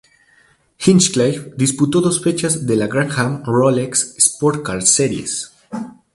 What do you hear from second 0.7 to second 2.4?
Hinchcliffe disputó dos